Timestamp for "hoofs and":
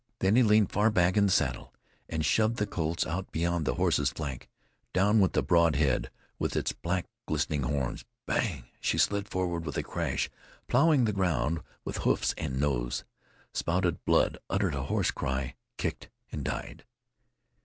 11.97-12.59